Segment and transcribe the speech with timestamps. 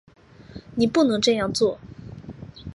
[0.73, 1.79] 你不能这样做